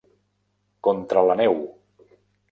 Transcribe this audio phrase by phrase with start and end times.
[0.87, 1.53] Contra la neu!